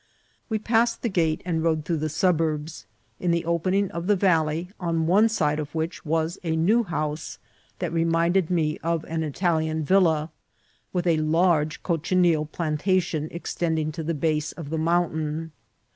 We 0.49 0.57
passed 0.57 1.03
the 1.03 1.09
gate 1.09 1.43
and 1.45 1.61
rode 1.61 1.85
through 1.85 1.97
the 1.97 2.09
suburbs, 2.09 2.87
in 3.19 3.29
the 3.29 3.45
opening 3.45 3.91
of 3.91 4.07
the 4.07 4.15
valley, 4.15 4.71
on 4.79 5.05
one 5.05 5.29
side 5.29 5.59
of 5.59 5.75
which 5.75 6.03
was 6.03 6.39
a 6.43 6.55
new 6.55 6.81
house 6.83 7.37
that 7.77 7.93
reminded 7.93 8.49
me 8.49 8.79
of 8.79 9.03
an 9.05 9.21
Italian 9.21 9.83
villa, 9.85 10.31
with 10.91 11.05
a 11.05 11.17
large 11.17 11.83
cochineal 11.83 12.47
plantation 12.47 13.29
ex 13.31 13.53
tending 13.53 13.91
to 13.91 14.01
the 14.01 14.15
base 14.15 14.53
of 14.53 14.71
the 14.71 14.79
mountain. 14.79 15.51